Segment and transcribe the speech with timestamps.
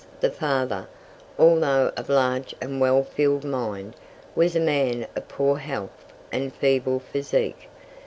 [0.19, 0.87] the father,
[1.37, 3.95] although of large and well filled mind,
[4.33, 7.69] was a man of poor health and feeble physique.